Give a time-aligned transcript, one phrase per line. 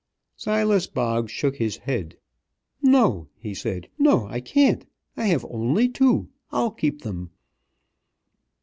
[0.35, 2.17] Silas Boggs shook his head.
[2.81, 3.87] "No!" he said.
[3.99, 4.25] "No!
[4.29, 4.87] I can't.
[5.15, 6.29] I have only two.
[6.51, 7.29] I'll keep them."